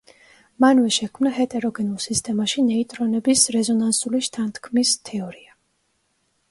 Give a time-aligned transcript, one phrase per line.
[0.63, 5.57] მანვე შექმნა ჰეტეროგენულ სისტემაში ნეიტრონების რეზონანსული შთანთქმის თეორია.